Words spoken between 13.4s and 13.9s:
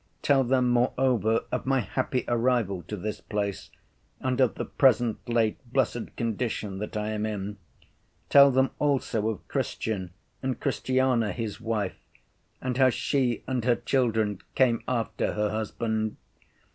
and her